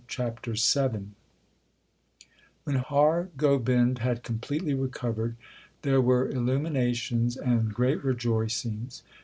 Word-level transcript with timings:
CHAPTER 0.07 0.53
VII 0.53 1.09
When 2.63 2.77
Har 2.77 3.29
Gobind 3.37 3.99
had 3.99 4.23
completely 4.23 4.73
recovered, 4.73 5.35
there 5.83 6.01
were 6.01 6.27
illuminations 6.27 7.37
and 7.37 7.71
great 7.71 8.03
rejoicings. 8.03 9.03